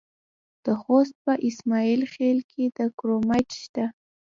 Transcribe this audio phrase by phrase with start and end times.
[0.65, 2.65] د خوست په اسماعیل خیل کې
[2.99, 3.85] کرومایټ شته.